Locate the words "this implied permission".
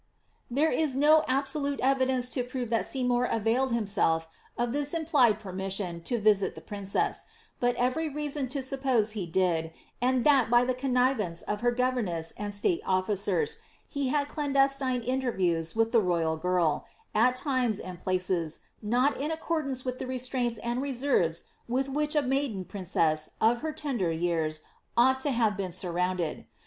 4.71-6.01